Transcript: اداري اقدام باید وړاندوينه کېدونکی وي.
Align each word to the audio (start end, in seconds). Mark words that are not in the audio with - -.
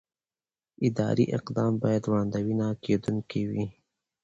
اداري 0.87 1.25
اقدام 1.37 1.73
باید 1.83 2.03
وړاندوينه 2.07 2.67
کېدونکی 2.83 3.41
وي. 3.51 3.65